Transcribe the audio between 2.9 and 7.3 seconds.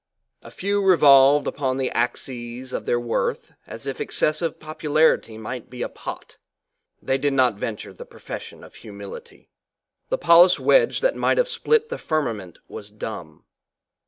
worth as if excessive popularity might be a pot; they